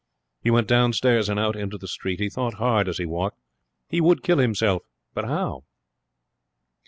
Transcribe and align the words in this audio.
He 0.41 0.49
went 0.49 0.67
downstairs 0.67 1.29
and 1.29 1.39
out 1.39 1.55
into 1.55 1.77
the 1.77 1.87
street. 1.87 2.19
He 2.19 2.31
thought 2.31 2.55
hard 2.55 2.89
as 2.89 2.97
he 2.97 3.05
walked. 3.05 3.39
He 3.87 4.01
would 4.01 4.23
kill 4.23 4.39
himself, 4.39 4.81
but 5.13 5.25
how? 5.25 5.63